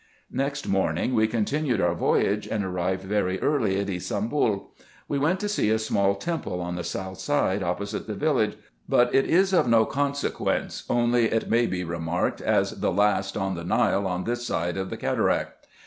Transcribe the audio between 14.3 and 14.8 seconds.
side